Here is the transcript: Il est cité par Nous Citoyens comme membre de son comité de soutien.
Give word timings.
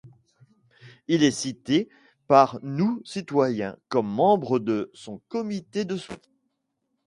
Il 1.07 1.21
est 1.21 1.29
cité 1.29 1.87
par 2.25 2.57
Nous 2.63 3.03
Citoyens 3.05 3.77
comme 3.87 4.11
membre 4.11 4.57
de 4.57 4.89
son 4.95 5.21
comité 5.27 5.85
de 5.85 5.95
soutien. 5.95 6.31